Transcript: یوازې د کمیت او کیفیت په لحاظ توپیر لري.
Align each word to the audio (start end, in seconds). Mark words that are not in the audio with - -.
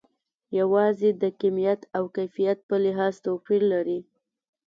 یوازې 0.59 1.09
د 1.21 1.23
کمیت 1.41 1.81
او 1.97 2.03
کیفیت 2.15 2.57
په 2.69 2.75
لحاظ 2.85 3.13
توپیر 3.25 3.61
لري. 3.73 3.99